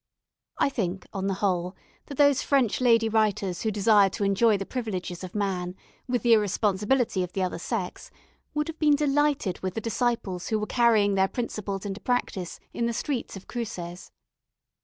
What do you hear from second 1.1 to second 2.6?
on the whole, that those